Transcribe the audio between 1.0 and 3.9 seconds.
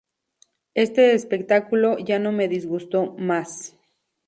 espectáculo ya no me disgustó más.